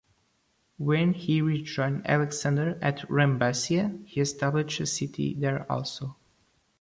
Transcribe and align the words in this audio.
When 0.79 1.13
he 1.13 1.43
rejoined 1.43 2.09
Alexander 2.09 2.75
at 2.81 3.07
Rhambacia 3.07 3.99
he 4.07 4.19
established 4.21 4.79
a 4.79 4.87
city 4.87 5.35
there 5.35 5.71
also. 5.71 6.15